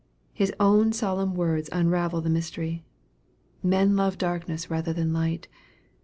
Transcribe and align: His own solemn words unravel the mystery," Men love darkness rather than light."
His 0.33 0.51
own 0.59 0.93
solemn 0.93 1.35
words 1.35 1.69
unravel 1.71 2.21
the 2.21 2.29
mystery," 2.31 2.83
Men 3.63 3.95
love 3.95 4.17
darkness 4.17 4.67
rather 4.67 4.93
than 4.93 5.13
light." 5.13 5.47